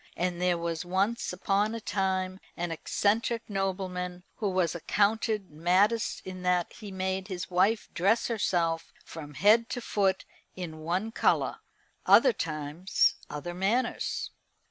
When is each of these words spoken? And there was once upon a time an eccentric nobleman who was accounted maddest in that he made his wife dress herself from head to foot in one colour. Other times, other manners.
And 0.17 0.41
there 0.41 0.57
was 0.57 0.83
once 0.83 1.31
upon 1.31 1.75
a 1.75 1.79
time 1.79 2.39
an 2.57 2.71
eccentric 2.71 3.43
nobleman 3.47 4.23
who 4.37 4.49
was 4.49 4.73
accounted 4.73 5.51
maddest 5.51 6.21
in 6.25 6.41
that 6.41 6.73
he 6.73 6.89
made 6.91 7.27
his 7.27 7.51
wife 7.51 7.87
dress 7.93 8.27
herself 8.27 8.91
from 9.05 9.35
head 9.35 9.69
to 9.69 9.79
foot 9.79 10.25
in 10.55 10.79
one 10.79 11.11
colour. 11.11 11.57
Other 12.07 12.33
times, 12.33 13.13
other 13.29 13.53
manners. 13.53 14.31